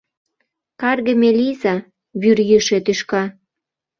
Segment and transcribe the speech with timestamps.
[0.81, 1.75] Каргыме лийза,
[2.21, 3.23] вӱрйӱшӧ тӱшка!